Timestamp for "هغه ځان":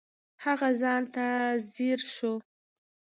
0.43-1.01